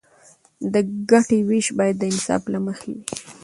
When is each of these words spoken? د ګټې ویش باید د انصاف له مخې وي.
د 0.73 0.75
ګټې 1.09 1.39
ویش 1.49 1.67
باید 1.77 1.95
د 1.99 2.03
انصاف 2.11 2.43
له 2.53 2.59
مخې 2.65 2.89
وي. 2.95 3.05